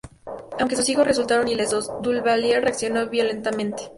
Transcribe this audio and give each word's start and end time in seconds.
Aunque 0.59 0.75
sus 0.75 0.89
hijos 0.89 1.05
resultaron 1.05 1.47
ilesos, 1.47 1.91
Duvalier 2.01 2.63
reaccionó 2.63 3.07
violentamente. 3.07 3.83